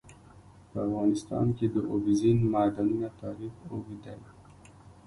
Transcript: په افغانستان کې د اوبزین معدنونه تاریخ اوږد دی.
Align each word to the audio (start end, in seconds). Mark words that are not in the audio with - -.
په 0.71 0.77
افغانستان 0.87 1.47
کې 1.57 1.65
د 1.75 1.77
اوبزین 1.91 2.37
معدنونه 2.53 3.07
تاریخ 3.21 3.53
اوږد 3.71 3.99
دی. 4.23 4.31